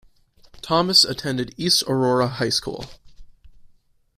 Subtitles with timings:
[0.63, 2.87] Thomas attended East Aurora High School.